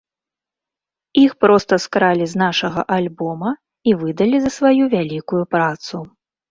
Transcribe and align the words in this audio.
Іх 1.23 1.31
проста 1.45 1.73
скралі 1.85 2.25
з 2.33 2.41
нашага 2.45 2.81
альбома 2.99 3.55
і 3.93 3.97
выдалі 4.01 4.37
за 4.43 4.51
сваю 4.61 4.83
вялікую 4.97 5.43
працу. 5.57 6.07